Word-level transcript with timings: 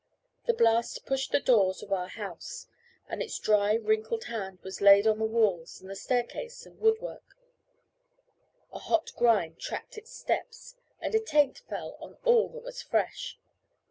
The 0.47 0.55
blast 0.55 1.05
pushed 1.05 1.31
the 1.31 1.39
doors 1.39 1.83
of 1.83 1.93
our 1.93 2.07
house, 2.07 2.65
and 3.07 3.21
its 3.21 3.37
dry 3.37 3.75
wrinkled 3.75 4.23
hand 4.23 4.57
was 4.63 4.81
laid 4.81 5.05
on 5.05 5.19
the 5.19 5.25
walls 5.27 5.79
and 5.79 5.91
the 5.91 5.95
staircase 5.95 6.65
and 6.65 6.79
woodwork; 6.79 7.37
a 8.73 8.79
hot 8.79 9.11
grime 9.15 9.57
tracked 9.59 9.99
its 9.99 10.11
steps, 10.11 10.75
and 10.99 11.13
a 11.13 11.19
taint 11.19 11.59
fell 11.69 11.97
on 11.99 12.17
all 12.23 12.49
that 12.49 12.63
was 12.63 12.81
fresh. 12.81 13.37